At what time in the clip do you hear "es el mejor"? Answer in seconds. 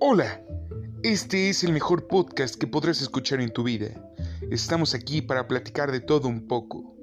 1.48-2.08